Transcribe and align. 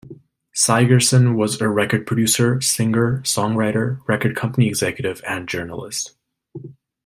Sigerson 0.55 1.37
was 1.37 1.61
a 1.61 1.67
record 1.69 2.07
producer, 2.07 2.59
singer, 2.59 3.19
songwriter, 3.23 3.99
record 4.07 4.35
company 4.35 4.67
executive, 4.67 5.21
and 5.27 5.47
journalist. 5.47 6.15